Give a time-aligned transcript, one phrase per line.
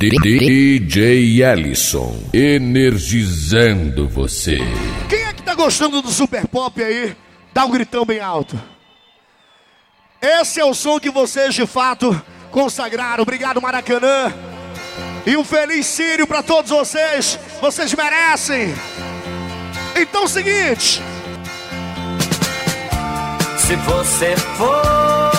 [0.00, 4.56] DJ Ellison, energizando você.
[5.10, 7.14] Quem é que tá gostando do Super Pop aí?
[7.52, 8.58] Dá um gritão bem alto.
[10.22, 12.18] Esse é o som que vocês de fato
[12.50, 13.20] consagraram.
[13.20, 14.32] Obrigado, Maracanã.
[15.26, 17.38] E um feliz Sírio para todos vocês.
[17.60, 18.74] Vocês merecem.
[19.94, 21.02] Então, é o seguinte.
[23.58, 25.29] Se você for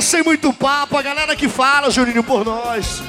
[0.00, 3.02] Sem muito papo, a galera que fala, Juninho, por nós.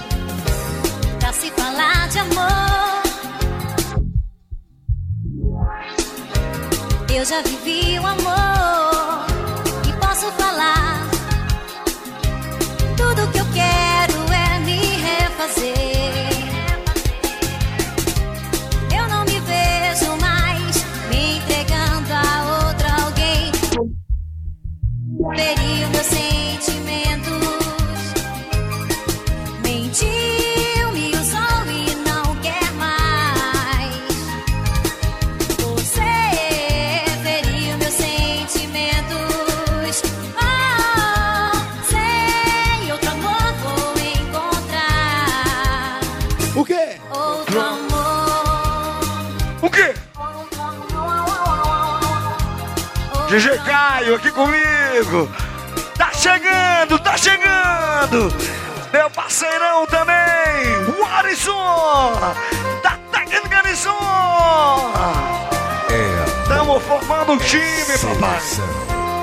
[1.20, 3.03] Pra se falar de amor,
[7.13, 8.88] eu já vivi o amor
[47.12, 48.90] Outro amor.
[49.62, 49.93] O quê?
[53.27, 55.29] DJ Caio aqui comigo.
[55.98, 58.34] Tá chegando, tá chegando.
[58.91, 60.16] Meu parceirão também,
[60.88, 62.13] o Alisson.
[62.82, 63.90] Da técnica Alisson.
[65.90, 68.40] É Tamo formando um time, papai.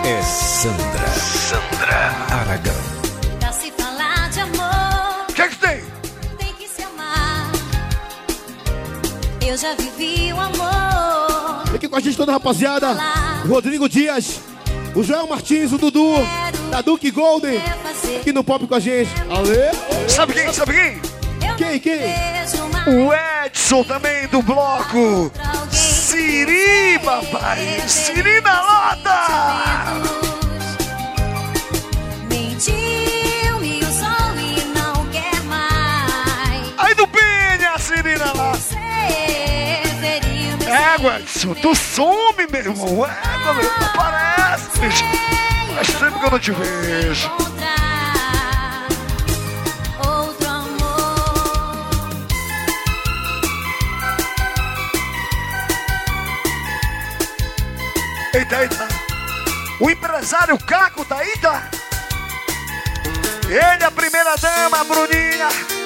[0.05, 1.09] É Sandra.
[1.09, 2.96] Sandra Aragão.
[9.57, 11.65] Eu já vivi o amor.
[11.75, 12.95] Aqui com a gente toda rapaziada.
[13.43, 14.39] O Rodrigo Dias,
[14.95, 16.13] o Joel Martins, o Dudu,
[16.71, 17.57] da Duke Golden.
[17.57, 18.21] Refazer.
[18.21, 19.11] Aqui no pop com a gente.
[19.31, 20.11] Alê?
[20.11, 20.53] Sabe quem?
[20.53, 21.01] Sabe quem?
[21.57, 22.01] Quem, quem?
[22.87, 23.11] O
[23.47, 25.33] Edson também do bloco.
[25.73, 27.83] Siri, papai.
[27.89, 30.26] Siri na lota.
[40.97, 41.21] Égua,
[41.61, 43.05] tu some, meu irmão.
[43.05, 45.05] Égua, meu, não parece, bicho.
[45.75, 47.27] Faz tempo que eu não te vejo.
[47.27, 48.89] encontrar
[50.07, 51.37] outro amor.
[58.33, 58.89] Eita, eita.
[59.79, 61.69] O empresário Caco tá aí, tá?
[63.51, 65.86] Ele, a primeira dama, a Bruninha.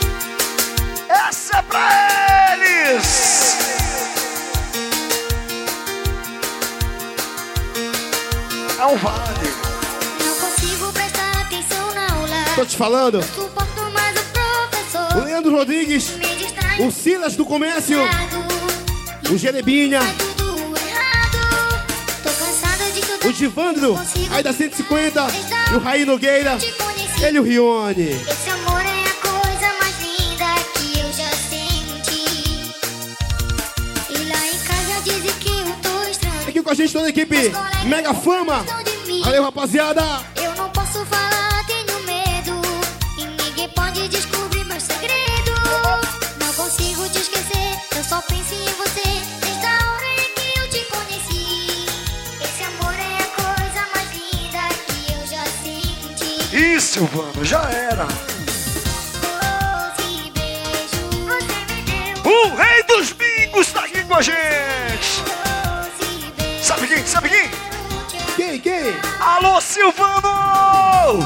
[8.91, 9.49] É vale.
[10.25, 12.45] Não consigo prestar atenção na aula.
[12.57, 13.23] Tô te falando.
[13.23, 15.17] Suporto mais o professor.
[15.17, 16.11] O Leandro Rodrigues,
[16.81, 18.01] o Silas do Comércio,
[19.31, 20.01] o Jerebinha,
[20.37, 20.51] tudo.
[23.29, 23.97] o Divandro,
[24.33, 25.27] aí da 150,
[25.71, 26.59] e o Raí Nogueira,
[27.23, 28.09] ele e o Rione.
[36.91, 37.53] Gente toda a equipe
[37.87, 38.65] Mega Fama.
[39.25, 40.03] Valeu, rapaziada.
[40.37, 42.61] Eu não posso falar, tenho medo.
[43.17, 45.53] E ninguém pode descobrir meu segredo.
[46.39, 49.03] Não consigo te esquecer, eu só penso em você.
[49.41, 51.87] Desde a hora em que eu te conheci.
[52.43, 56.57] Esse amor é a coisa mais linda que eu já senti.
[56.57, 58.30] Ih, Silvano, já era.
[67.11, 67.51] Sabe quem?
[68.37, 68.95] Quem, quem?
[69.19, 71.19] Alô, Silvano!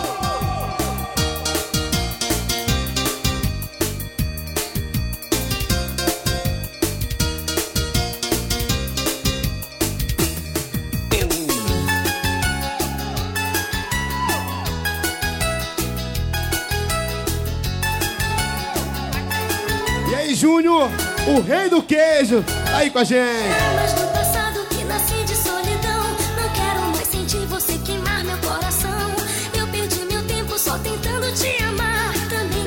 [20.08, 20.88] E aí, Júnior,
[21.28, 24.13] o rei do queijo, tá aí com a gente.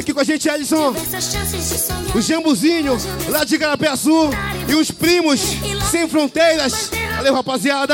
[0.08, 4.30] Aqui com a gente, Ellison, sonhar o Jambuzinho, lá de Garapé Sul,
[4.66, 5.42] e os primos,
[5.92, 6.90] sem fronteiras.
[7.18, 7.94] Valeu, rapaziada.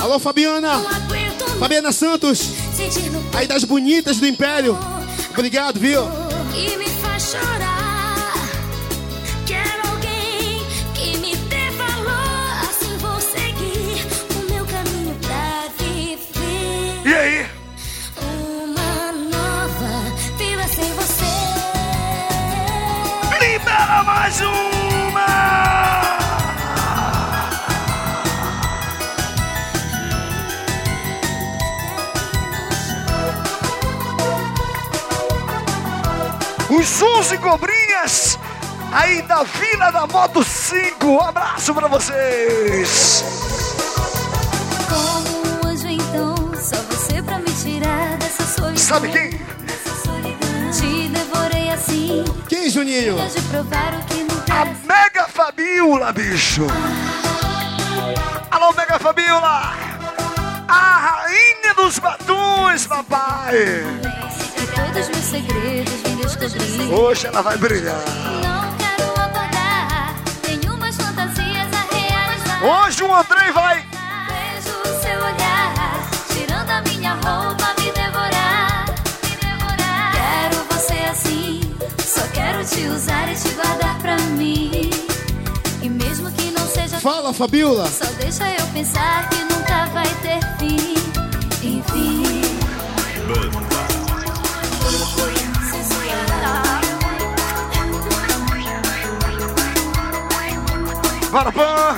[0.00, 0.84] Alô, Fabiana.
[1.58, 2.50] Fabiana Santos.
[3.36, 4.78] Aí das bonitas do Império.
[5.32, 6.23] Obrigado, viu?
[37.24, 38.38] 11 cobrinhas
[38.92, 41.06] aí da Vila da Moto 5.
[41.06, 43.24] Um abraço pra vocês.
[44.86, 48.76] Como um anjo, então, só você pra me tirar dessa solidão.
[48.76, 49.30] Sabe quem?
[50.70, 53.16] Te devorei assim, Quem, Juninho?
[53.26, 54.66] de provar o que não A.
[54.86, 56.66] Mega Fabiola, bicho.
[58.50, 59.72] Alô, Mega Fabiola.
[60.68, 63.64] A rainha dos batons, papai.
[64.64, 66.90] E todos meus segredos vim descobrir.
[66.90, 68.00] Hoje ela vai brilhar.
[68.42, 72.64] Não quero acordar, tenho umas fantasias a realizar.
[72.64, 73.84] Hoje o Andrei vai.
[74.26, 75.74] Vejo o seu olhar,
[76.32, 78.86] tirando a minha roupa, me devorar.
[79.22, 80.12] Me devorar.
[80.14, 81.60] Quero você assim,
[81.98, 84.88] só quero te usar e te guardar pra mim.
[85.82, 87.86] E mesmo que não seja Fala, Fabiola.
[87.86, 90.94] só deixa eu pensar que nunca vai ter fim.
[91.62, 92.24] Enfim.
[101.34, 101.96] Bora, Pan.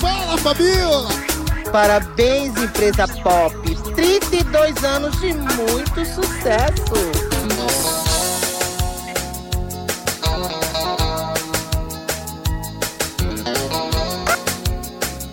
[0.00, 1.08] Fala, Fabiola.
[1.70, 3.54] Parabéns, empresa pop.
[3.94, 6.94] 32 anos de muito sucesso.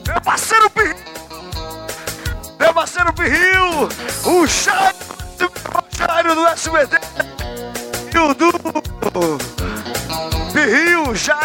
[0.05, 0.95] Meu parceiro Pirril.
[2.59, 3.87] Meu parceiro Pirril.
[4.25, 7.04] O Jairo do SBT.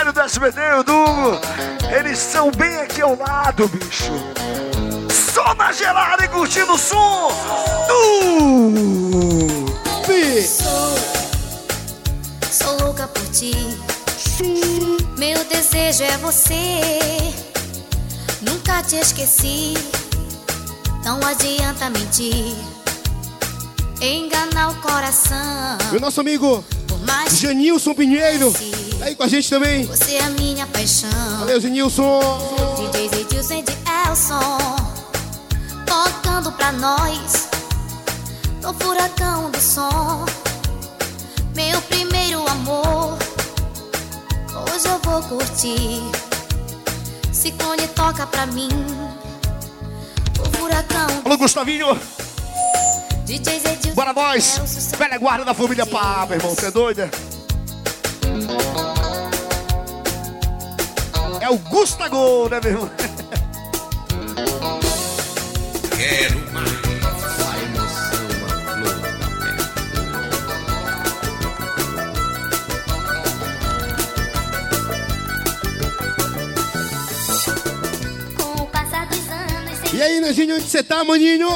[0.01, 1.41] Pirril, o Jairo do SBT e o Dugo.
[1.99, 4.13] Eles são bem aqui ao lado, bicho.
[5.33, 7.29] Só na gelada e curtindo o som
[7.87, 9.71] do...
[10.47, 10.97] Sou,
[12.51, 13.53] sou louca por ti.
[15.19, 16.81] Meu desejo é você.
[18.41, 19.75] Nunca te esqueci.
[21.05, 22.57] Não adianta mentir.
[24.01, 25.79] Enganar o coração.
[25.93, 26.65] E o nosso amigo
[27.31, 28.53] Janilson Pinheiro.
[29.01, 29.87] Tá aí com a gente também.
[29.87, 31.09] você é a minha paixão.
[31.39, 32.21] Valeu, Janilson.
[32.77, 33.73] DJs Edilson e de
[34.07, 34.59] Elson.
[35.87, 37.49] Tocando pra nós.
[38.61, 40.27] No furacão do som.
[41.57, 43.17] Meu primeiro amor.
[44.75, 46.03] Hoje eu vou curtir.
[47.33, 48.69] Ciclone toca pra mim.
[50.39, 51.09] O furacão.
[51.25, 51.99] Alô, Gustavinho.
[53.25, 54.93] DJs Edilson Bora nós.
[54.99, 56.55] Velha guarda da família Papa, irmão.
[56.55, 57.11] Você é doida?
[61.41, 62.91] É o Gustavo, né, meu irmão?
[65.97, 66.71] Quero mais.
[67.41, 69.65] A emoção, a flor da pele.
[78.37, 79.79] Com o passar dos anos.
[79.89, 81.49] sem E aí, Neginho, onde você tá, maninho?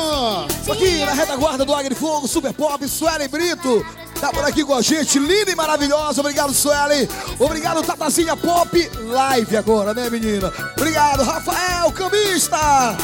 [0.73, 3.85] Aqui na retaguarda do Agri Fogo, Super Pop, Suelen Brito.
[4.21, 6.21] Tá por aqui com a gente, linda e maravilhosa.
[6.21, 7.09] Obrigado, Suelen.
[7.39, 8.91] Obrigado, Tatazinha Pop.
[9.01, 10.53] Live agora, né, menina?
[10.77, 12.97] Obrigado, Rafael Camista.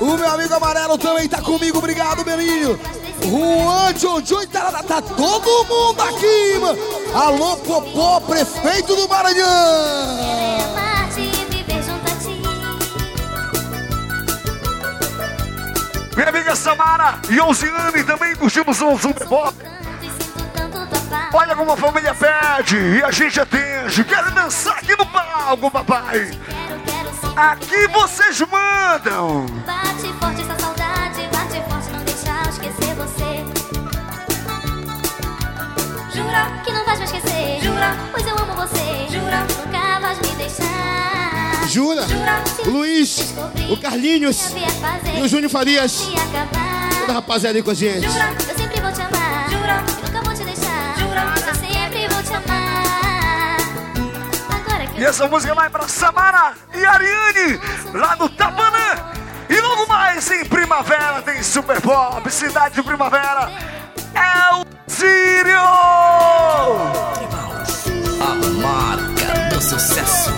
[0.00, 1.78] O meu amigo amarelo também tá comigo.
[1.78, 2.78] Obrigado, Belinho.
[3.24, 6.78] Juan Jojo, tá, tá todo mundo aqui, mano.
[7.14, 9.48] Alô, Popó, prefeito do Maranhão.
[16.14, 19.77] Minha amiga Samara e Osiane também curtimos um Super Pop.
[21.32, 24.02] Olha como a família pede e a gente atende.
[24.04, 26.30] Quero dançar aqui no palco, papai.
[27.36, 29.46] Aqui vocês mandam.
[29.66, 33.44] Bate forte essa saudade, bate forte, não deixar eu esquecer você.
[36.16, 40.34] Jura que não vais me esquecer, jura, pois eu amo você, jura, nunca vais me
[40.34, 41.68] deixar.
[41.68, 42.08] Jura?
[42.08, 43.34] Jura, Luiz,
[43.70, 44.54] o Carlinhos
[45.16, 46.08] e o Júnior Farias.
[47.00, 48.08] Toda a rapaziada aí com a gente.
[48.08, 48.34] Jura,
[54.98, 57.60] E essa música vai para Samara e Ariane,
[57.94, 58.96] lá no Tabanã.
[59.48, 63.48] E logo mais em primavera tem Super Pop, Cidade de Primavera.
[64.12, 65.56] É o Sírio!
[68.20, 70.32] A marca do sucesso.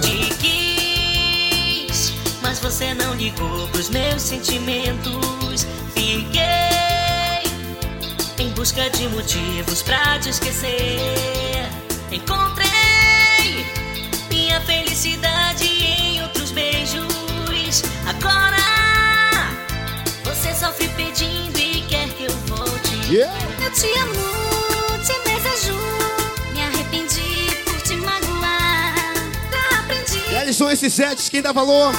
[0.00, 5.66] De quis, mas você não ligou pros meus sentimentos.
[5.92, 6.44] Fiquei
[8.38, 11.83] em busca de motivos pra te esquecer
[12.14, 13.66] Encontrei
[14.30, 17.82] minha felicidade em outros beijos.
[18.08, 18.56] Agora
[20.22, 23.12] você sofre pedindo e quer que eu volte.
[23.12, 23.36] Yeah.
[23.64, 24.14] Eu te amo,
[24.98, 25.76] te desejo.
[26.52, 28.94] Me arrependi por te magoar.
[29.50, 30.36] Já aprendi.
[30.36, 31.92] Ellison, esses sets, quem dá valor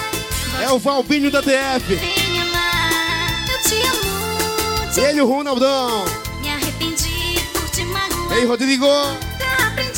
[0.64, 1.94] é o Valbinho da DF.
[1.94, 3.46] Vem amar.
[3.52, 6.06] Eu te amo, te Ele e o Ronaldão.
[6.40, 8.38] Me arrependi por te magoar.
[8.38, 8.88] Ei, Rodrigo.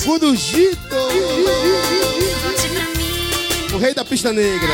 [0.07, 0.19] Pra
[2.95, 3.73] mim.
[3.73, 4.69] O rei da pista negra.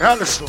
[0.00, 0.44] Alisson,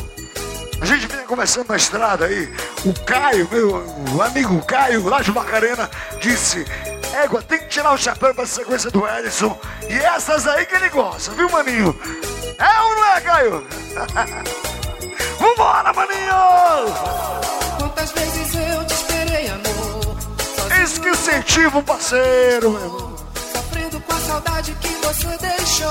[0.80, 2.52] a gente vinha conversando na estrada aí.
[2.84, 5.88] O Caio, meu amigo Caio, lá de Macarena,
[6.20, 6.66] disse:
[7.14, 9.56] Égua, tem que tirar o chapéu pra sequência do Ellison.
[9.88, 11.96] E essas aí que ele gosta, viu, maninho?
[12.58, 13.66] É ou não é, Caio?
[15.38, 17.35] Vambora, maninho!
[20.86, 23.16] Isso que incentiva o parceiro, meu irmão.
[23.52, 25.88] Sofrendo com a saudade que você deixou.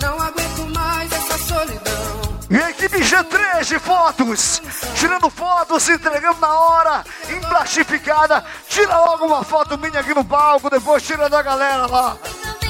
[0.00, 2.38] Não aguento mais essa solidão.
[2.48, 4.62] E a equipe G3 de fotos,
[4.94, 8.42] tirando fotos, entregando na hora, emplastificada.
[8.66, 12.16] Tira logo uma foto minha aqui no palco, depois tira da galera lá.
[12.42, 12.60] Também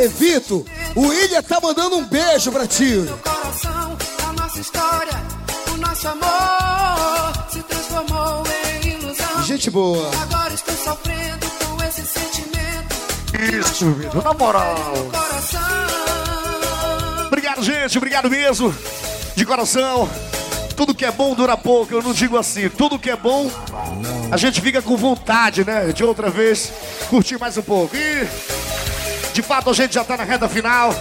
[0.00, 0.64] Evito,
[0.94, 2.84] o William tá mandando um beijo pra ti.
[2.84, 3.96] meu coração.
[4.28, 5.12] A nossa história,
[5.72, 8.44] o nosso amor se transformou
[8.84, 9.42] em ilusão.
[9.44, 10.08] Gente boa.
[10.22, 12.96] Agora estou sofrendo com esse sentimento.
[13.58, 14.76] Isso, Vitor, na moral.
[17.26, 17.98] Obrigado, gente.
[17.98, 18.72] Obrigado mesmo.
[19.34, 20.08] De coração.
[20.76, 21.92] Tudo que é bom dura pouco.
[21.92, 22.68] Eu não digo assim.
[22.68, 23.50] Tudo que é bom,
[24.30, 25.92] a gente fica com vontade, né?
[25.92, 26.72] De outra vez
[27.10, 27.96] curtir mais um pouco.
[27.96, 28.28] E,
[29.38, 30.92] de fato, a gente já tá na reta final.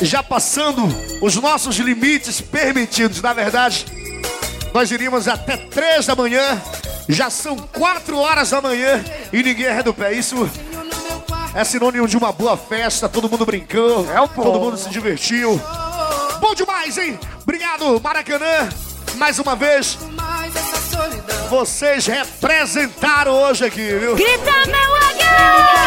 [0.00, 0.82] Já passando
[1.20, 3.20] os nossos limites permitidos.
[3.20, 3.84] Na verdade,
[4.72, 6.58] nós iríamos até três da manhã.
[7.06, 10.14] Já são quatro horas da manhã e ninguém é do pé.
[10.14, 10.48] Isso
[11.54, 15.60] é sinônimo de uma boa festa, todo mundo brincou, É todo mundo se divertiu.
[16.40, 17.20] Bom demais, hein?
[17.42, 18.70] Obrigado, Maracanã.
[19.16, 19.98] Mais uma vez,
[21.50, 24.16] vocês representaram hoje aqui, viu?
[24.16, 25.85] Grita, meu águia!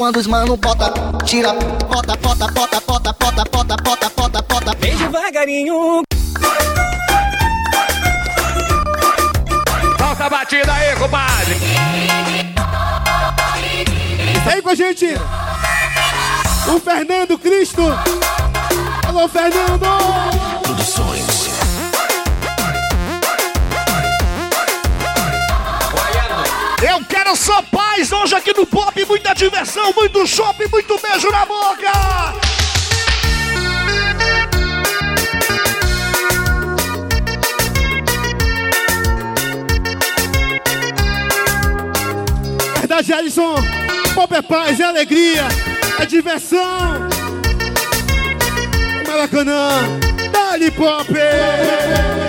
[0.00, 0.90] Quando os mano bota,
[1.26, 4.76] tira, bota, bota, bota, bota, bota, bota, bota, bota, bota.
[4.80, 6.02] Vem devagarinho.
[9.98, 11.54] Solta a batida aí, compadre.
[14.46, 15.06] Vem com a gente.
[16.74, 17.82] O Fernando Cristo.
[19.06, 19.84] Alô, Fernando.
[26.82, 27.62] Eu quero só
[28.00, 31.92] paz hoje aqui no Pop, muita diversão, muito shopping, muito beijo na boca.
[42.78, 43.56] Verdade, Alisson.
[44.14, 45.46] Pop é paz, é alegria,
[45.98, 47.06] é diversão.
[49.06, 50.00] Maracanã.
[50.32, 51.12] Dali, Pop.
[51.12, 52.19] Hoje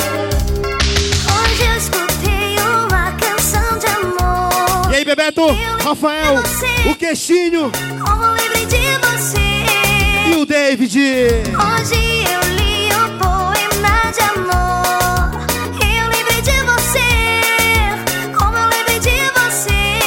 [5.01, 5.41] aí, Bebeto?
[5.84, 6.36] Rafael,
[6.89, 7.72] o Queixinho
[8.05, 10.31] Como lembrei de você.
[10.31, 11.00] e o David.
[11.00, 15.41] Hoje eu li um poema de amor.
[15.81, 18.38] Eu lembrei de você.
[18.38, 20.00] Como eu lembrei de você.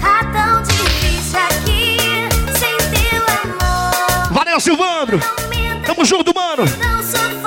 [0.00, 1.98] Tá tão difícil aqui
[2.58, 4.32] sem teu amor.
[4.32, 5.20] Valeu, Silvandro.
[5.86, 6.64] Tamo junto, mano.
[6.64, 7.45] Não cada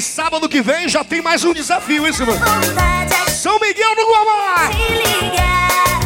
[0.00, 2.70] E sábado que vem já tem mais um desafio, hein, vontade
[3.12, 3.32] aqui.
[3.32, 4.70] São Miguel do Guamá.
[4.72, 6.00] Se ligar,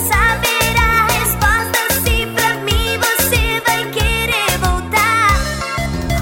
[0.00, 5.30] saber a resposta se pra mim você vai querer voltar.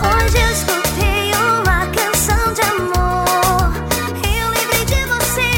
[0.04, 3.72] Hoje eu escutei uma canção de amor.
[4.28, 5.50] Eu lembrei de você,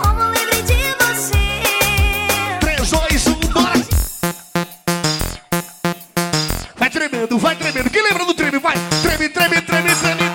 [0.00, 1.42] como lembrei de você.
[2.60, 3.84] 3, 2, 1, bora!
[6.76, 7.90] Vai tremendo, vai tremendo.
[7.90, 8.60] Quem lembra do treme?
[8.60, 8.76] Vai!
[9.02, 9.92] Treme, treme, treme.
[9.96, 10.25] Treme,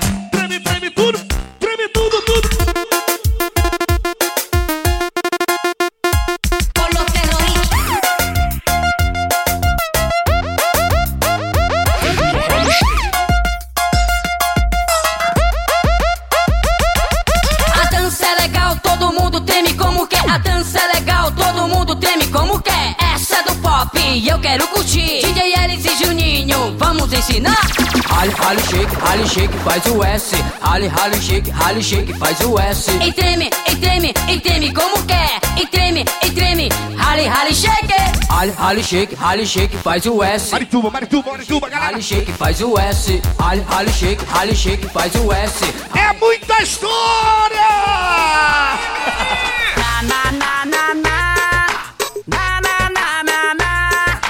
[37.32, 38.60] rally, rally, shake.
[38.60, 40.52] Rally, shake, rally, shake, faz o S.
[40.52, 41.91] Marituba, Marituba, Marituba, galera.
[41.91, 43.22] Rally, shake, faz o S.
[43.39, 45.63] Rally, rally, shake, rally, shake, faz o S.
[45.96, 47.70] É muita história!
[49.78, 50.96] Na, na, na, na.
[52.28, 54.22] Na, na, na, na, na.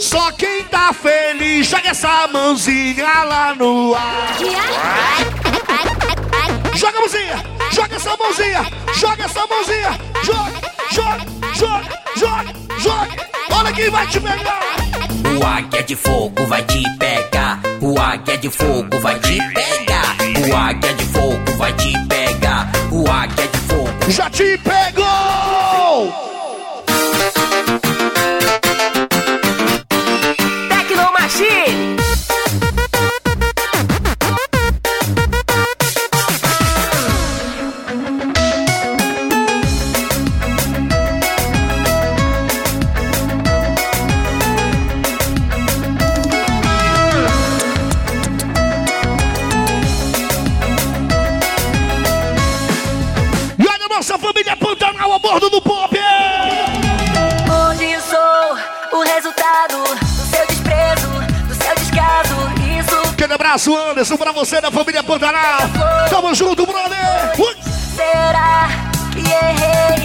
[0.00, 4.36] Só quem tá feliz, joga essa mãozinha lá no ar.
[6.74, 7.42] Joga a mãozinha,
[7.72, 10.52] joga essa mãozinha, joga essa mãozinha, joga,
[10.92, 13.26] joga, joga, joga, joga.
[13.50, 14.76] Olha quem vai te pegar.
[15.40, 17.60] O águia de fogo vai te pegar.
[17.80, 20.16] O águia de fogo vai te pegar.
[20.48, 22.70] O águia de fogo vai te pegar.
[22.92, 24.10] O águia de fogo.
[24.10, 25.35] Já te pegou!
[63.46, 65.60] Abraço, Anderson, pra você da família Pantanal.
[66.10, 67.32] Tamo junto, brother!
[67.94, 68.68] Será
[69.12, 69.95] que errei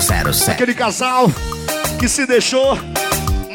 [0.00, 0.50] 007.
[0.50, 1.30] Aquele casal
[1.98, 2.78] que se deixou,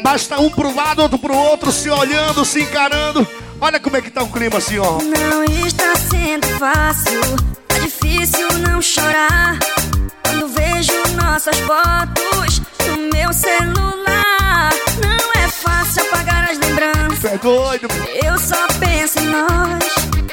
[0.02, 3.26] mas tá um pro lado, outro pro outro, se olhando, se encarando.
[3.60, 4.98] Olha como é que tá o clima assim, ó.
[5.02, 7.20] Não está sendo fácil,
[7.68, 9.58] tá difícil não chorar.
[10.24, 14.70] Quando vejo nossas fotos no meu celular,
[15.02, 17.24] não é fácil apagar as lembranças.
[17.24, 17.88] É doido.
[18.24, 19.84] Eu só penso em nós.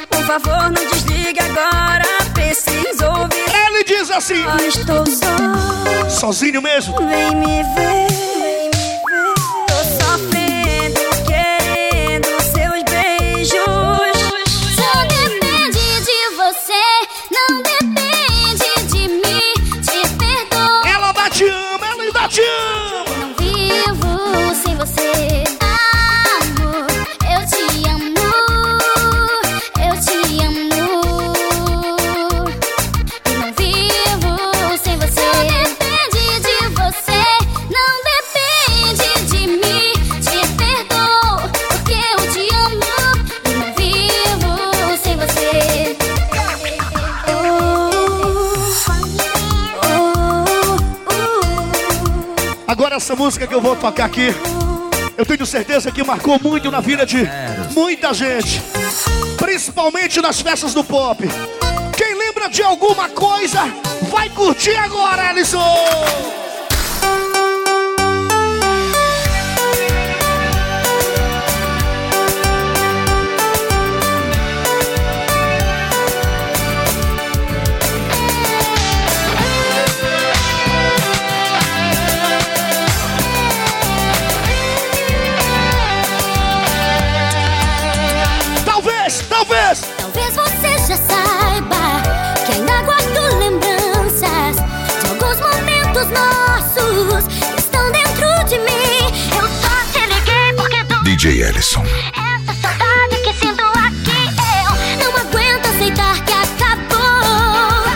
[0.08, 2.04] Por favor, não desligue agora.
[2.32, 3.47] Preciso ouvir.
[3.88, 4.44] Diz assim.
[6.10, 6.94] Sozinho mesmo?
[6.98, 8.17] Vem me ver.
[53.08, 54.34] Essa música que eu vou tocar aqui,
[55.16, 57.26] eu tenho certeza que marcou muito na vida de
[57.74, 58.60] muita gente.
[59.38, 61.26] Principalmente nas festas do pop.
[61.96, 63.60] Quem lembra de alguma coisa,
[64.10, 66.47] vai curtir agora, Alisson!
[101.48, 101.82] Ellison.
[101.82, 104.20] essa saudade que sinto aqui.
[105.00, 107.86] Eu não aguento aceitar que acabou.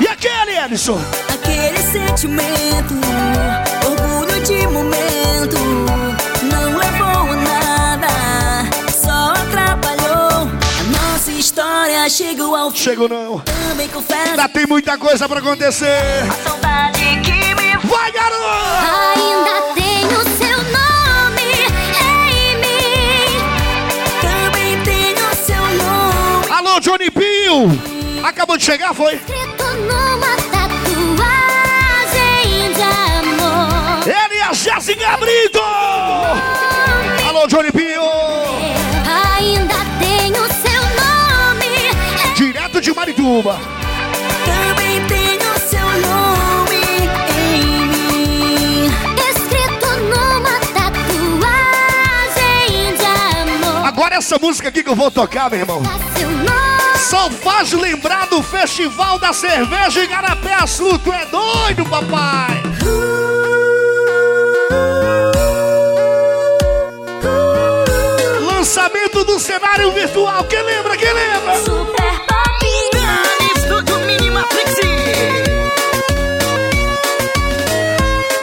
[0.00, 1.00] E aquele, Alisson?
[1.32, 2.94] Aquele sentimento,
[3.84, 5.56] orgulho de momento,
[6.44, 8.08] não levou a nada,
[9.02, 10.48] só atrapalhou.
[10.48, 12.76] A nossa história chegou ao fim.
[12.78, 13.40] Chegou não.
[13.40, 14.30] Também confesso.
[14.30, 16.22] Ainda tem muita coisa pra acontecer.
[16.30, 17.23] A saudade
[26.84, 27.70] Johnny Pio!
[28.22, 29.14] Acabou de chegar, foi?
[29.14, 30.84] Escrito numa tatuagem
[32.74, 34.06] de amor.
[34.06, 35.60] Ele e a Jéssica Brito!
[37.26, 38.02] Alô, Johnny Pio!
[39.34, 41.72] Ainda tenho seu nome.
[42.36, 43.58] Direto de Marituba.
[44.44, 46.84] Também tenho seu nome
[47.38, 48.90] em mim.
[49.30, 51.32] Escrito numa tatuagem
[52.94, 53.86] de amor.
[53.86, 55.82] Agora essa música aqui que eu vou tocar, meu irmão.
[56.18, 56.63] Seu nome.
[57.14, 60.98] Só faz lembrar do Festival da Cerveja em Garapé Sul.
[60.98, 62.60] Tu é doido, papai?
[68.40, 70.42] Lançamento do cenário virtual.
[70.42, 70.96] Quem lembra?
[70.96, 71.56] Quem lembra?
[71.58, 73.58] Super Pop.
[73.58, 74.74] Estúdio Minimatrix.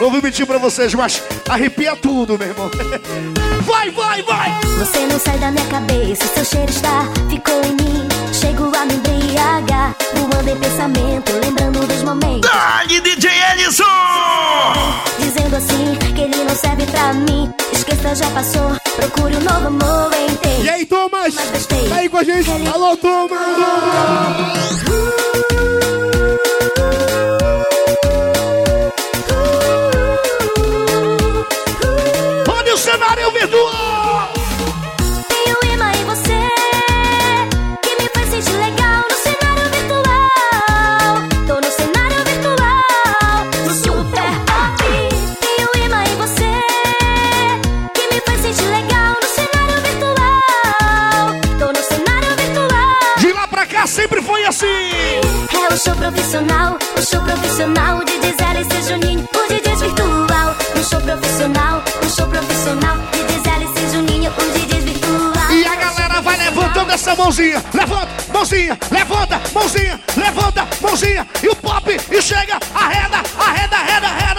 [0.00, 2.70] Não vou mentir pra vocês, mas arrepia tudo, meu irmão.
[3.66, 4.50] Vai, vai, vai!
[4.78, 8.11] Você não sai da minha cabeça, seu cheiro está, ficou em mim.
[8.52, 12.50] Chego a me embriagar, voando em pensamento, lembrando dos momentos.
[12.50, 13.84] Dali, DJ Ellison!
[15.18, 17.50] Dizendo assim que ele não serve pra mim.
[17.72, 20.64] Esqueça, já passou, procure um novo amor em ter.
[20.64, 21.34] E aí, Thomas?
[21.34, 21.88] Mas gostei.
[21.88, 22.50] Tá aí com a gente?
[22.68, 23.38] Alô, Thomas!
[23.40, 25.31] Olha o
[56.02, 60.56] O profissional, o show profissional de DZLC Juninho, o DJ virtual.
[60.76, 65.52] Um show profissional, um show profissional de DZLC Juninho, o DJ virtual.
[65.52, 67.62] E a galera vai levantando essa mãozinha.
[67.72, 71.28] Levanta, mãozinha, levanta, mãozinha, levanta, mãozinha.
[71.40, 74.31] E o pop, e chega, arreda, arreda, arreda, arreda.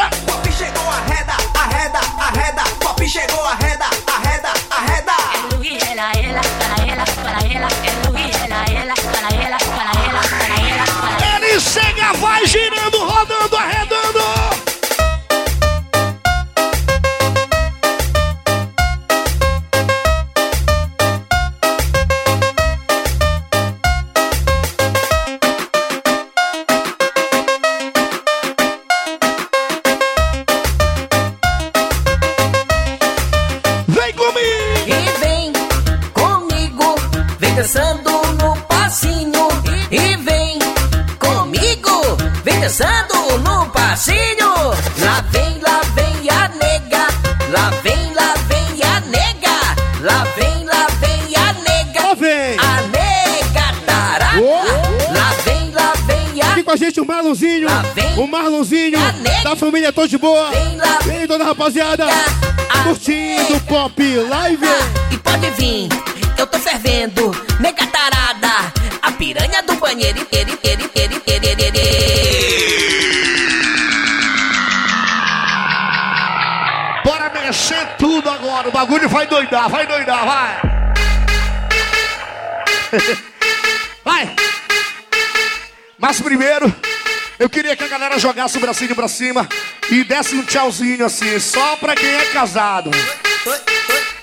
[88.24, 89.50] Jogasse o bracinho pra cima
[89.92, 92.90] e desse um tchauzinho assim, só pra quem é casado.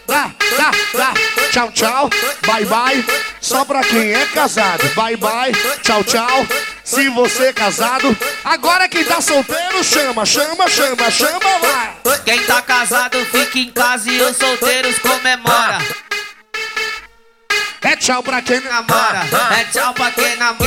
[0.06, 1.14] Dá, dá, dá.
[1.52, 2.10] Tchau, tchau.
[2.46, 3.04] Bye, bye.
[3.42, 4.82] Só pra quem é casado.
[4.94, 5.52] Bye, bye.
[5.82, 6.46] Tchau, tchau.
[6.82, 8.16] Se você é casado.
[8.42, 12.18] Agora quem tá solteiro, chama, chama, chama, chama, vai.
[12.24, 15.78] Quem tá casado fica em casa e os solteiros comemora.
[17.82, 19.26] É tchau pra quem namora.
[19.58, 20.60] É tchau pra quem namora,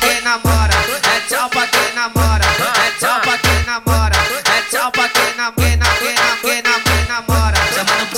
[0.00, 0.74] quem namora.
[1.04, 2.44] É tchau pra quem namora.
[2.44, 4.16] É tchau pra quem namora.
[4.44, 7.58] É tchau pra quem namora, quem namora, quem namora,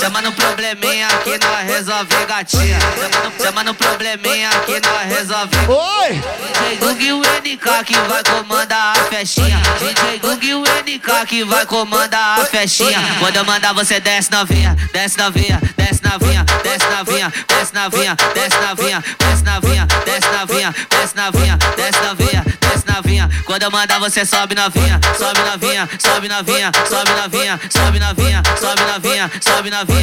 [0.07, 2.79] Chama no, chama no probleminha que nós resolve gatinha.
[2.79, 5.57] Chama no, chama no probleminha que nós resolve.
[5.67, 6.21] Oi!
[6.57, 9.61] DJ Gug e o NK que vai comandar a festinha.
[9.79, 12.99] DJ Gug e o NK que vai comandar a festinha.
[13.19, 18.55] Quando eu mandar você desce novinha, desce novinha, desce novinha, desce novinha, desce novinha, desce
[18.55, 23.29] novinha, desce novinha, desce novinha, desce novinha, desce novinha, desce novinha.
[23.45, 28.41] Quando eu mandar você sobe novinha, sobe novinha, sobe novinha, sobe novinha, sobe novinha, sobe
[28.41, 29.96] novinha, sobe novinha, sobe novinha.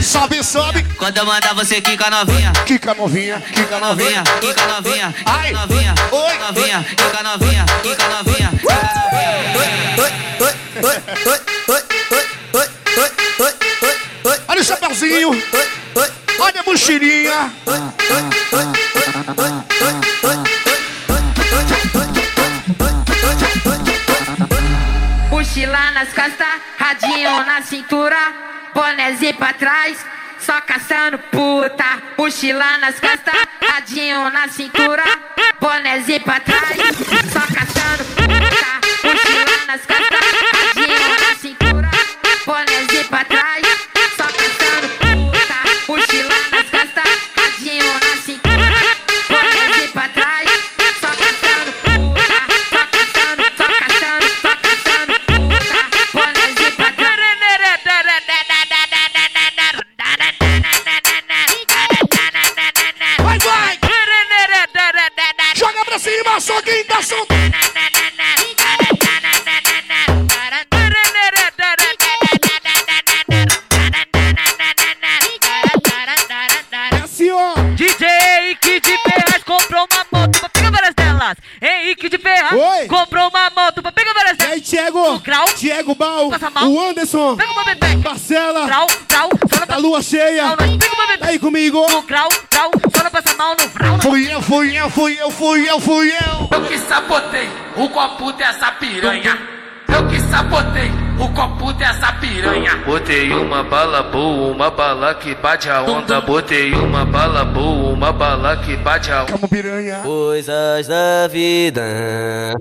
[0.00, 0.82] Sobe, sobe.
[0.96, 6.38] Quando eu mandar você quica novinha, quica novinha, quica novinha, quica novinha, quica novinha, oi.
[6.38, 8.50] Novinha, quica novinha, quica novinha,
[14.46, 15.30] Olha o chapeuzinho.
[16.38, 17.52] Olha a mochilinha.
[25.30, 26.46] Mochila nas costas,
[26.78, 30.04] radinho na cintura, bonézinho pra trás,
[30.40, 31.84] só caçando puta.
[32.18, 35.04] Mochila nas costas, radinho na cintura,
[35.60, 36.76] bonézinho pra trás,
[37.32, 38.70] só caçando puta.
[39.04, 40.20] Mochila nas costas,
[40.74, 41.90] radinho na cintura,
[42.44, 43.53] bonézinho pra trás,
[86.62, 87.36] o Anderson,
[88.04, 90.56] Marcela, Grau, grau, só não a lua cheia.
[91.18, 91.84] Tá aí comigo.
[91.90, 93.98] No grau, grau, só não passa mal no grau.
[94.00, 96.48] Fui eu, fui eu, fui eu, fui eu, fui eu.
[96.50, 99.38] Eu que sabotei o copo dessa piranha.
[99.88, 102.76] Eu que sabotei o copo dessa piranha.
[102.84, 106.20] Botei uma bala boa, uma bala que bate a onda.
[106.20, 109.32] Botei uma bala boa, uma bala que bate a onda.
[109.32, 110.00] Como piranha.
[110.02, 112.54] Coisas da vida.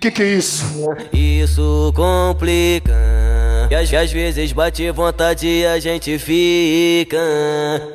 [0.00, 0.64] Que que é isso?
[1.12, 2.94] Isso complica.
[3.68, 7.18] E às, às vezes bate vontade e a gente fica.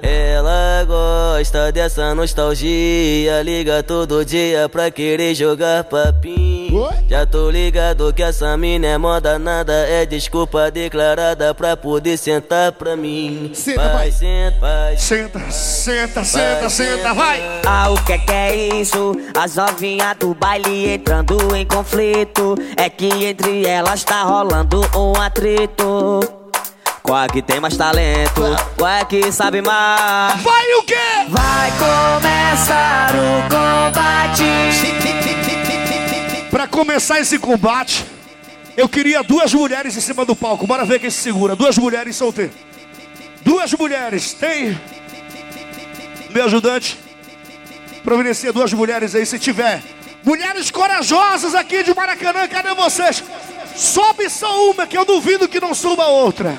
[0.02, 3.42] Ela gosta dessa nostalgia.
[3.42, 6.43] Liga todo dia pra querer jogar papinho.
[7.14, 12.72] Já tô ligado que essa mina é moda, nada é desculpa declarada pra poder sentar
[12.72, 13.52] pra mim.
[13.54, 14.98] Senta, vai, senta, vai.
[14.98, 17.40] Senta, senta, senta, senta, vai.
[17.68, 19.16] Ah, o que que é isso?
[19.38, 22.56] As novinhas do baile entrando em conflito.
[22.76, 26.20] É que entre elas tá rolando um atrito.
[27.04, 28.42] Qual é que tem mais talento?
[28.76, 30.42] Qual é que sabe mais?
[30.42, 31.28] Vai o quê?
[31.30, 35.33] Vai começar o combate.
[36.54, 38.06] Pra começar esse combate,
[38.78, 40.68] eu queria duas mulheres em cima do palco.
[40.68, 41.56] Bora ver quem se segura.
[41.56, 42.54] Duas mulheres solteiras.
[43.42, 44.34] Duas mulheres.
[44.34, 44.80] Tem?
[46.30, 47.00] Meu ajudante.
[48.04, 49.82] Providencia duas mulheres aí se tiver.
[50.24, 53.24] Mulheres corajosas aqui de Maracanã, cadê vocês?
[53.76, 56.56] Sobe só uma, que eu duvido que não suba outra.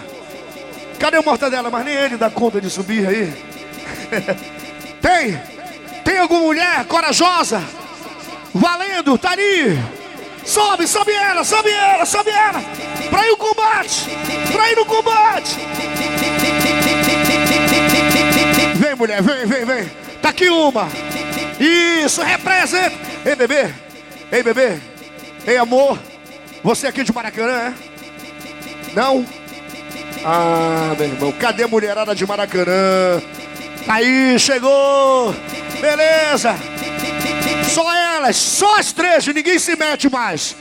[0.99, 1.71] Cadê o mortadela?
[1.71, 3.33] Mas nem ele dá conta de subir aí.
[5.01, 5.41] Tem?
[6.03, 7.84] Tem alguma mulher corajosa?
[8.55, 9.77] Valendo, tá ali.
[10.45, 12.63] Sobe, sobe ela, sobe ela, sobe ela.
[13.11, 14.07] Pra ir no combate.
[14.53, 15.57] Pra ir no combate.
[18.77, 19.91] Vem, mulher, vem, vem, vem.
[20.23, 20.89] Tá aqui uma.
[21.59, 22.95] Isso, representa.
[23.25, 23.75] Ei, bebê.
[24.31, 24.79] Ei, bebê.
[25.47, 25.99] Ei, amor.
[26.63, 27.75] Você aqui de Maracanã, é?
[28.95, 29.27] Não?
[30.25, 31.33] Ah, meu irmão.
[31.33, 33.21] Cadê a mulherada de Maracanã?
[33.87, 35.35] Tá Aí, chegou.
[35.81, 36.74] Beleza.
[37.75, 40.55] Só elas, só as três, ninguém se mete mais.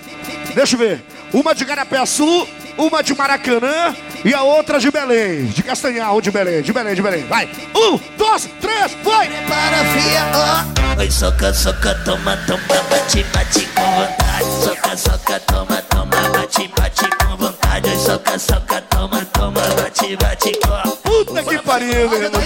[0.56, 1.04] Deixa eu ver.
[1.32, 3.96] Uma de Garapé Sul, uma de Maracanã
[4.26, 5.46] e a outra de Belém.
[5.46, 7.24] De Castanhal, de Belém, de Belém, de Belém.
[7.28, 7.48] Vai.
[7.76, 9.30] Um, dois, três, vai.
[9.48, 11.00] Para fia, ó.
[11.00, 14.64] Oi, soca, soca, toma, toma, bate, bate com vontade.
[14.64, 17.90] Soca, soca, toma, toma, bate, bate com vontade.
[17.92, 22.42] Oi, soca, soca, toma, toma, bate, bate com Puta que pariu, meu irmão.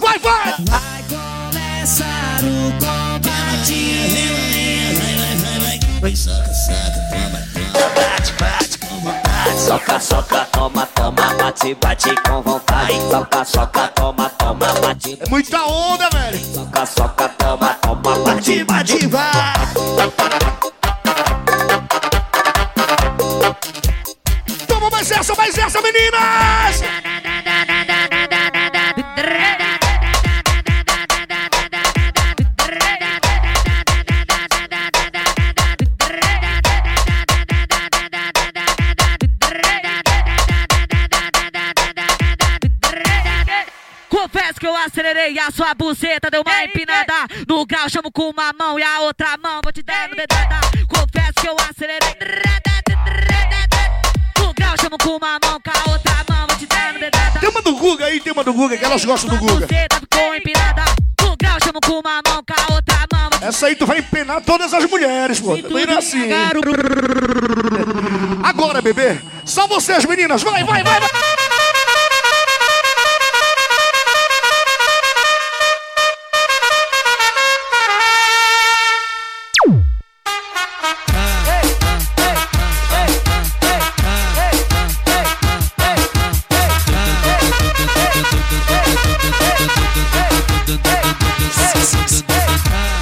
[0.00, 0.54] Vai, vai.
[0.68, 3.19] Vai começar o
[3.60, 4.94] combate.
[4.98, 5.80] Vai, vai, vai, vai.
[6.02, 9.60] Oi, soca, soca, toma, toma, bate, bate com vontade.
[9.60, 13.00] Soca, soca, toma, toma, bate, bate com vontade.
[13.10, 15.18] Soca, soca, toma, toma, bate.
[15.20, 16.54] É muita onda, velho.
[16.54, 19.30] Soca, soca, toma, toma, bate, bate, vai.
[24.66, 27.09] Toma mais essa, mais essa, meninas.
[44.84, 47.14] Acelerei a sua buceta, deu uma empinada.
[47.46, 50.60] No grau chamo com uma mão e a outra mão vou te dando dedada.
[50.88, 52.16] Confesso que eu acelerei.
[54.38, 57.40] No grau chamo com uma mão, com a outra mão vou te dando dedada.
[57.40, 59.66] Tem uma do Guga aí, tem uma do Guga, que elas gostam do Guga.
[59.66, 60.84] Buceta ficou empinada.
[61.22, 63.30] No grau chamo com uma mão, com a outra mão.
[63.42, 65.56] Essa aí tu vai empenar todas as mulheres, pô.
[65.58, 66.28] Também não é assim.
[68.42, 69.20] Agora, bebê.
[69.44, 70.42] Só vocês, meninas.
[70.42, 71.10] Vai, vai, vai, vai.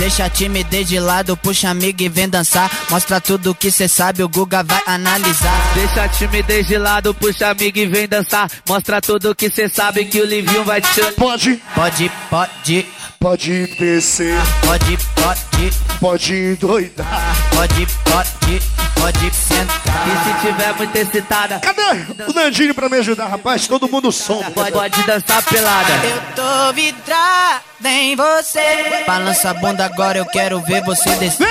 [0.08, 2.70] Deixa a timidez de lado, puxa amigo e vem dançar.
[2.88, 5.74] Mostra tudo que cê sabe, o Guga vai analisar.
[5.74, 8.50] Deixa a timidez de lado, puxa amigo e vem dançar.
[8.66, 11.02] Mostra tudo que cê sabe que o Livinho vai te.
[11.12, 11.60] Pode.
[11.74, 12.97] Pode, pode.
[13.20, 14.38] Pode descer.
[14.64, 15.72] Pode, pode.
[16.00, 17.36] Pode endoidar.
[17.50, 18.62] Pode, pode.
[18.94, 20.06] Pode sentar.
[20.06, 21.82] E se tiver muito excitada, Cadê
[22.28, 23.66] o Nandinho pra me ajudar, rapaz?
[23.66, 24.42] Todo mundo som.
[24.52, 25.92] pode, pode dançar pelada.
[26.04, 29.04] Eu tô vidrada em você.
[29.06, 31.46] Balança a bunda agora, eu quero ver você descer.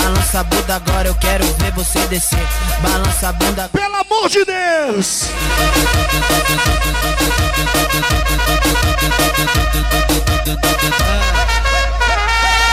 [0.00, 2.46] Balança a bunda agora, eu quero ver você descer.
[2.80, 3.68] Balança a bunda.
[3.68, 5.24] Pelo amor de Deus!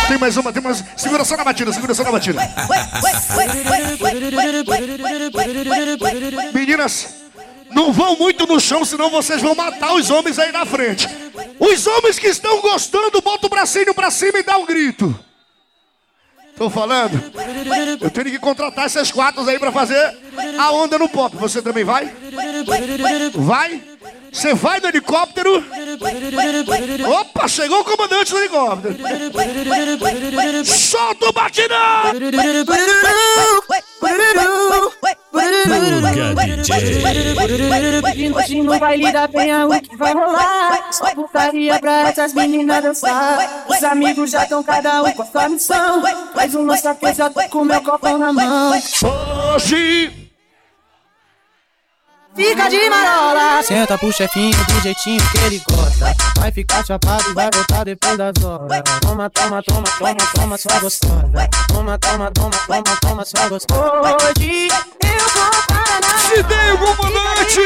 [0.07, 0.83] Tem mais uma, tem mais.
[0.95, 2.39] Segura só na batida, segura só na batida.
[6.53, 7.07] Meninas,
[7.71, 11.07] não vão muito no chão, senão vocês vão matar os homens aí na frente.
[11.59, 15.17] Os homens que estão gostando, bota o bracinho pra cima e dá um grito.
[16.55, 17.21] Tô falando?
[17.99, 20.17] Eu tenho que contratar essas quatro aí pra fazer
[20.57, 21.35] a onda no pop.
[21.35, 22.13] Você também vai?
[23.33, 23.83] Vai?
[24.31, 25.63] Você vai no helicóptero?
[27.19, 28.95] Opa, chegou o comandante do helicóptero.
[30.65, 32.11] Solta o batidão!
[38.35, 43.65] Hoje no baile da penha o que vai rolar Só putaria pra essas meninas dançar
[43.67, 46.03] Os amigos já estão cada um com a sua missão
[46.33, 48.71] Faz um lança que eu já tô com meu copão na mão
[49.55, 50.24] Hoje
[52.35, 56.13] Fica de marola Senta pro chefinho do jeitinho que ele gosta.
[56.37, 58.81] Vai ficar chapado e vai voltar depois das horas.
[59.01, 61.49] Toma, toma, toma, toma, toma, sua gostosa.
[61.69, 64.17] Toma, toma, toma, toma, toma, sua gostosa.
[64.17, 65.64] Hoje eu vou
[66.27, 67.61] Se tem o comandante!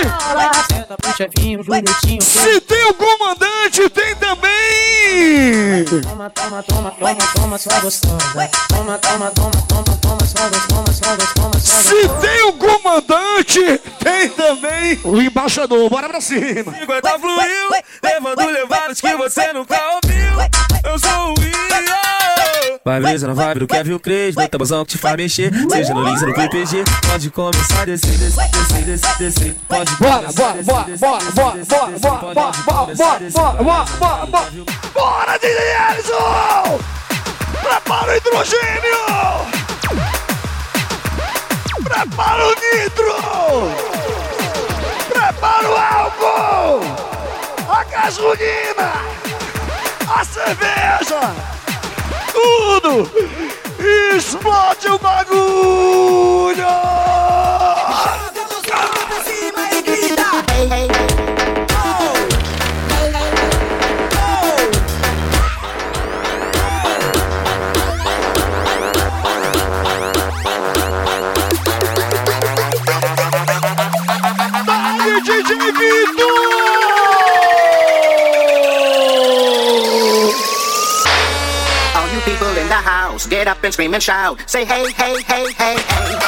[2.22, 5.86] Se tem o comandante, tem também!
[6.02, 8.50] Toma, toma, toma, toma, toma, sua gostosa.
[8.68, 11.60] Toma, toma, toma, toma, toma, sua gostosa, gostosa.
[11.60, 15.90] Se tem o comandante, tem também o embaixador.
[15.90, 16.74] Bora pra cima!
[16.74, 17.70] 50 fluiu,
[18.04, 20.39] levando levadas que você nunca ouviu.
[22.90, 25.54] Vai brisa na vibe do Kevin Cres, no tabuzão que te faz mexer.
[25.70, 29.56] Seja no Lins no PPG, pode começar a descer, descer, descer, descer, descer.
[29.68, 34.50] Pode Bora, bora, bora, bora, bora, bora, bora, bora, bora, bora, bora, bora, bora, bora.
[34.92, 35.60] Bora, DJ
[35.92, 36.80] Ellison!
[37.62, 39.06] Prepara o hidrogênio!
[41.84, 43.14] Prepara o nitro!
[45.10, 46.82] Prepara o álcool!
[47.70, 48.94] A gasolina!
[50.08, 51.59] A cerveja!
[52.40, 53.12] Tudo!
[54.16, 56.66] Explode o bagulho!
[82.82, 84.40] House, get up and scream and shout.
[84.48, 86.20] Say hey, hey, hey, hey, hey.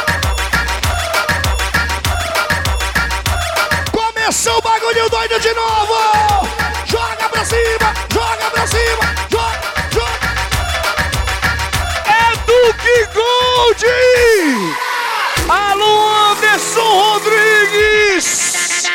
[3.92, 6.48] Começou o bagulho doido de novo!
[6.86, 10.30] Joga pra cima, joga pra cima, joga, joga!
[12.08, 13.86] É Duque Gold!
[15.50, 18.86] Alô, Anderson Rodrigues!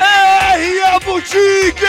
[0.00, 1.86] R a Boutique!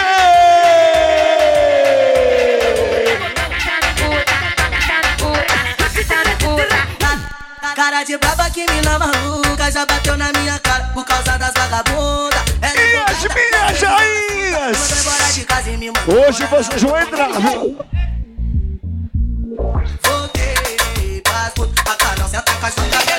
[8.06, 12.42] De braba que mina maluca já bateu na minha cara por causa das vagabundas.
[12.64, 14.78] E as minhas rainhas!
[16.08, 17.78] Hoje vocês vão entrar, viu?
[21.24, 23.11] Pras putas, a cara não senta com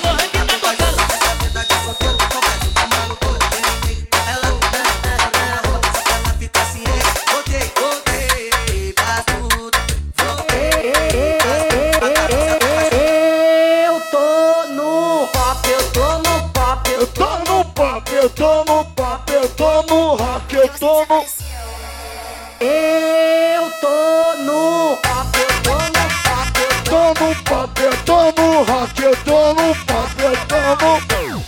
[22.64, 28.62] Eu tô no pop, eu tô no pop, eu tô no pop, eu tô no
[28.62, 30.54] rock, eu tô no pop, eu tô
[30.86, 31.44] no.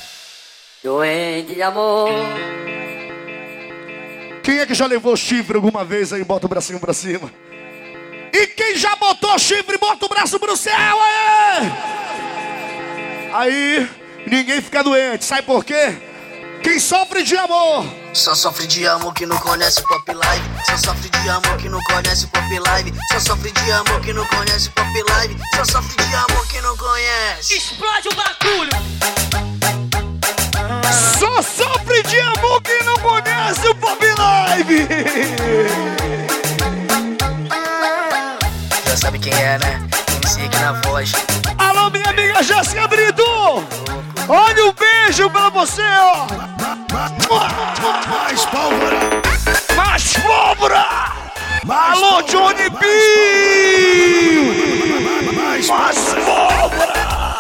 [0.83, 2.11] Doente de amor.
[4.43, 6.25] Quem é que já levou chifre alguma vez aí?
[6.25, 7.31] Bota o bracinho pra cima.
[8.33, 11.73] E quem já botou chifre, bota o braço pro céu, aí!
[13.33, 13.89] Aí,
[14.27, 15.95] ninguém fica doente, sabe por quê?
[16.65, 17.85] Quem sofre de amor.
[18.15, 20.45] Só sofre de amor que não conhece pop live.
[20.67, 22.93] Só sofre de amor que não conhece pop live.
[23.13, 25.37] Só sofre de amor que não conhece pop live.
[25.55, 27.55] Só sofre de amor que não conhece.
[27.55, 28.71] Explode o bagulho!
[31.19, 34.89] Só sofre de amor quem não conhece o Pop Live!
[38.87, 39.87] Já sabe quem é, né?
[40.17, 41.13] MC aqui na voz.
[41.59, 42.89] Alô, minha amiga Jéssica
[45.17, 46.27] Beijo pra você, ó!
[48.11, 48.99] Mais pólvora!
[49.77, 50.87] Mais pólvora!
[51.69, 52.87] Alô, Johnny B!
[55.69, 57.39] Mais pólvora!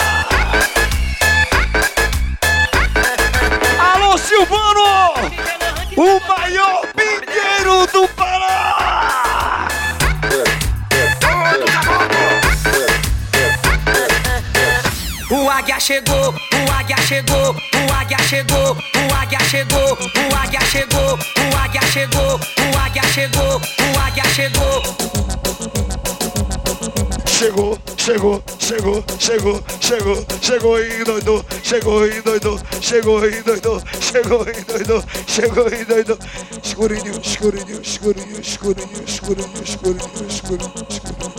[3.81, 5.15] Alô, Silvano!
[5.97, 6.94] O maior
[15.75, 21.57] águia chegou, o águia chegou, o águia chegou, o águia chegou, o águia chegou, o
[21.57, 24.83] águia chegou, o águia chegou, o águia chegou.
[27.27, 34.47] Chegou, chegou, chegou, chegou, chegou, chegou e doidou, chegou e doidou, chegou e doidou, chegou
[34.49, 36.19] e doidou, chegou e doidou.
[36.63, 41.35] Escurinho, escurinho, escurinho, escurinho, escurinho, escurinho, escurinho, escurinho.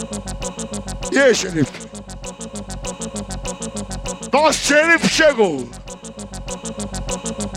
[1.13, 1.94] E aí, xerife?
[4.35, 5.65] Nosso xerife chegou.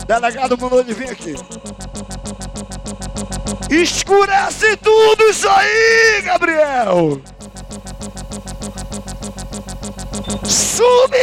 [0.07, 1.35] Delegado mandou ele vir aqui.
[3.69, 7.21] Escurece tudo isso aí, Gabriel!
[10.45, 11.19] Sumiu!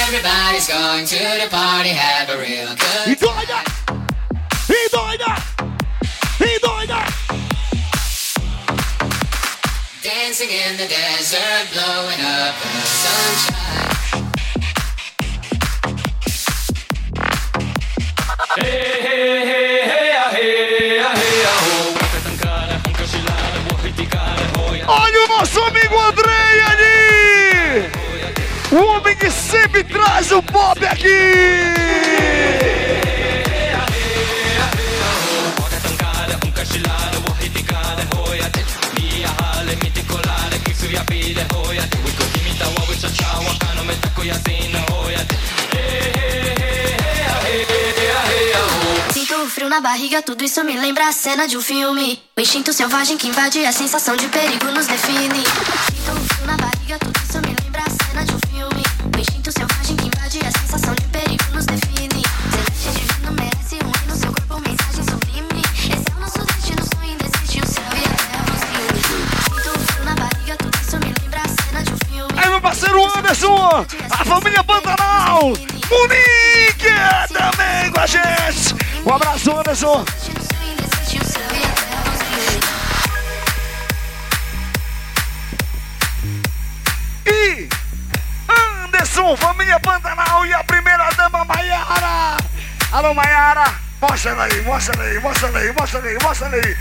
[0.00, 3.71] Everybody's going to the party, have a real good E
[10.42, 13.92] Dancing in the desert, blowing up the sunshine.
[24.88, 27.90] Olha o nosso amigo Andrei ali!
[28.72, 32.61] O homem que sempre traz o pop aqui!
[49.72, 52.22] Na barriga, tudo isso me lembra a cena de um filme.
[52.36, 55.42] O instinto selvagem que invade a sensação de perigo nos define.
[55.86, 58.82] Sinto um frio na barriga, tudo isso me lembra a cena de um filme.
[59.16, 62.22] O instinto selvagem que invade a sensação de perigo nos define.
[62.50, 65.62] Celeste divino merece um hino, seu corpo mensagem sublime.
[65.74, 69.00] Esse é o nosso destino, sonho indesiste, o céu e a terra nos une.
[69.42, 72.34] Sinto frio na barriga, tudo isso me lembra a cena de um filme.
[72.36, 75.44] Aí, meu parceiro Anderson, a família Pantanal,
[75.88, 76.92] Monique
[77.32, 78.91] também com a gente.
[79.04, 80.04] Um abraço, Anderson.
[87.26, 87.68] E
[88.84, 92.36] Anderson, família Pantanal e a primeira dama Maiara.
[92.92, 93.74] Alô, Maiara.
[94.00, 96.76] Mostra aí, mostra aí, mostra aí, mostra aí, mostra aí.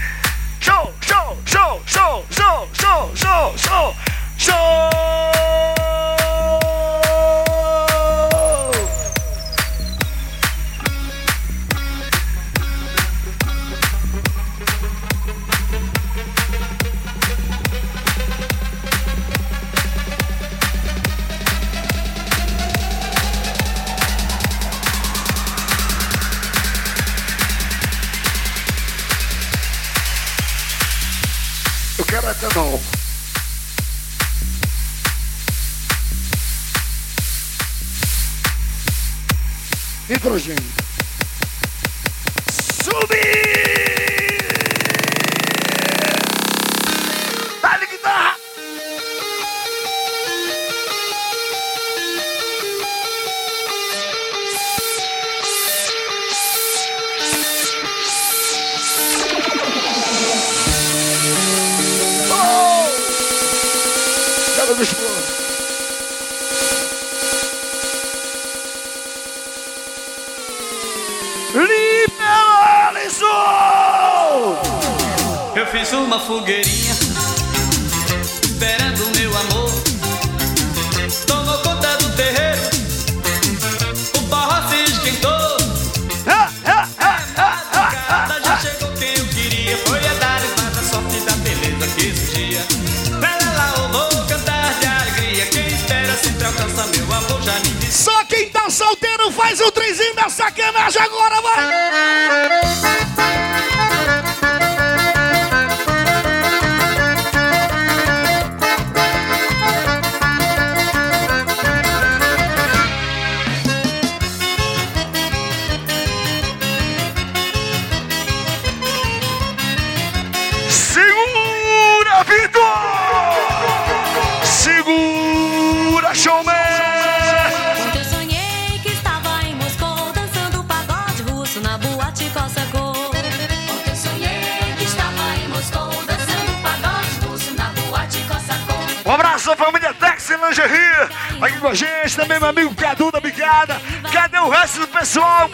[0.59, 3.95] Show, show, show, show, show, show, show, show,
[4.38, 6.20] show.
[32.49, 32.81] Não.
[40.09, 40.63] Nitrogênio.
[42.83, 43.51] Subir!
[76.12, 76.90] Uma fogueirinha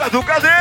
[0.09, 0.56] do Cadê?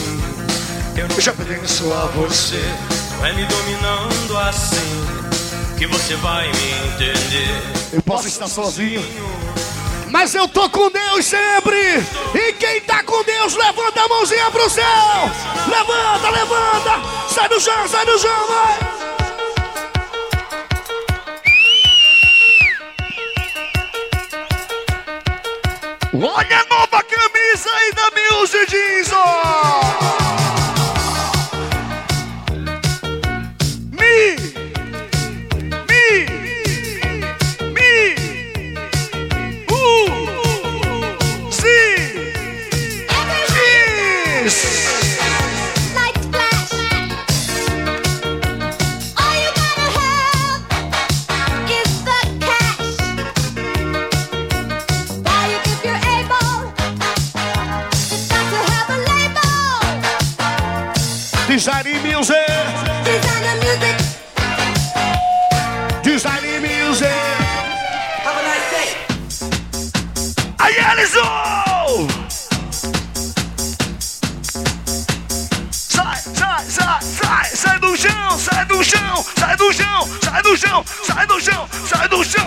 [0.97, 2.63] Eu já pertenço a você
[3.25, 7.63] é me dominando assim Que você vai me entender
[7.93, 9.03] Eu posso estar sozinho,
[10.11, 12.03] mas eu tô com Deus sempre.
[12.35, 14.85] E quem tá com Deus, levanta a mãozinha pro céu.
[15.69, 17.29] Levanta, levanta.
[17.29, 19.01] Sai do chão, sai do chão, vai.
[26.13, 28.11] Olha a nova camisa aí da
[28.41, 29.70] Mãos e diz, ó!
[81.07, 81.53] 啥都行
[81.87, 82.41] 啥都行